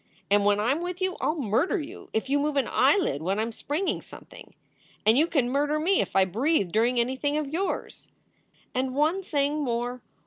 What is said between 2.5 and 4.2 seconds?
an eyelid when I m springing